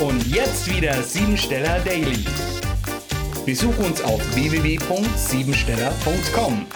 [0.00, 2.24] Und jetzt wieder Siebensteller Daily.
[3.46, 6.66] Besuch uns auf www.siebensteller.com.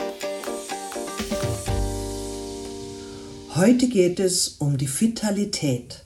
[3.56, 6.04] Heute geht es um die Vitalität.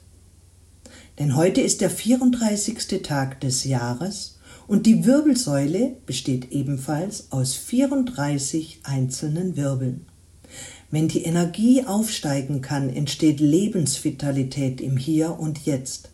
[1.18, 3.02] Denn heute ist der 34.
[3.02, 10.06] Tag des Jahres und die Wirbelsäule besteht ebenfalls aus 34 einzelnen Wirbeln.
[10.90, 16.11] Wenn die Energie aufsteigen kann, entsteht Lebensvitalität im Hier und Jetzt.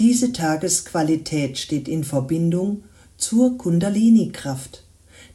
[0.00, 2.84] Diese Tagesqualität steht in Verbindung
[3.18, 4.82] zur Kundalini-Kraft,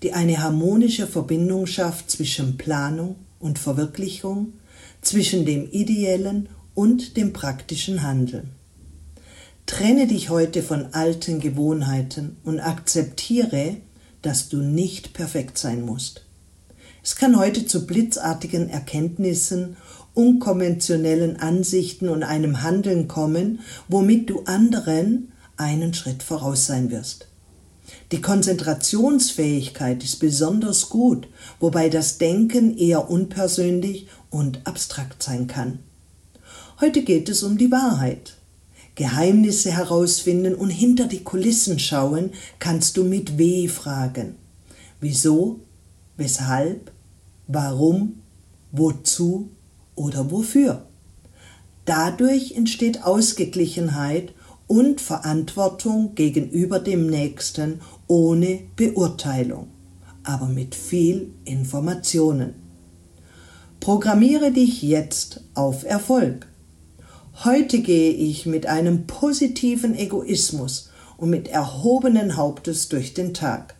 [0.01, 4.53] die eine harmonische Verbindung schafft zwischen Planung und Verwirklichung,
[5.03, 8.49] zwischen dem ideellen und dem praktischen Handeln.
[9.67, 13.77] Trenne dich heute von alten Gewohnheiten und akzeptiere,
[14.23, 16.24] dass du nicht perfekt sein musst.
[17.05, 19.77] Es kann heute zu blitzartigen Erkenntnissen,
[20.15, 27.27] unkonventionellen Ansichten und einem Handeln kommen, womit du anderen einen Schritt voraus sein wirst.
[28.11, 31.27] Die Konzentrationsfähigkeit ist besonders gut,
[31.59, 35.77] wobei das Denken eher unpersönlich und abstrakt sein kann.
[36.81, 38.37] Heute geht es um die Wahrheit.
[38.95, 44.37] Geheimnisse herausfinden und hinter die Kulissen schauen kannst du mit W fragen.
[44.99, 45.59] Wieso,
[46.17, 46.94] weshalb,
[47.47, 48.21] warum,
[48.71, 49.49] wozu
[49.95, 50.85] oder wofür.
[51.85, 54.33] Dadurch entsteht Ausgeglichenheit
[54.67, 59.67] und Verantwortung gegenüber dem Nächsten ohne Beurteilung,
[60.23, 62.55] aber mit viel Informationen.
[63.79, 66.47] Programmiere dich jetzt auf Erfolg.
[67.43, 73.75] Heute gehe ich mit einem positiven Egoismus und mit erhobenen Hauptes durch den Tag.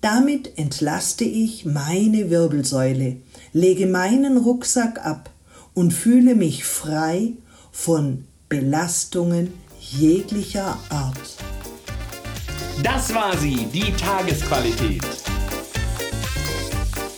[0.00, 3.16] Damit entlaste ich meine Wirbelsäule,
[3.52, 5.30] lege meinen Rucksack ab
[5.74, 7.32] und fühle mich frei
[7.72, 11.36] von Belastungen jeglicher Art.
[12.82, 15.02] Das war sie, die Tagesqualität.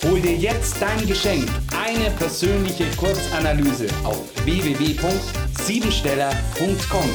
[0.04, 7.08] Hol dir jetzt dein Geschenk, eine persönliche Kurzanalyse auf www.siebensteller.com.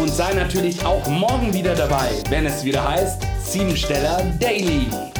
[0.00, 5.17] Und sei natürlich auch morgen wieder dabei, wenn es wieder heißt Siebensteller Daily.